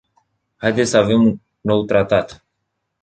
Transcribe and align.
Haideți 0.57 0.89
să 0.89 0.97
avem 0.97 1.21
un 1.23 1.37
nou 1.61 1.85
tratat. 1.85 2.45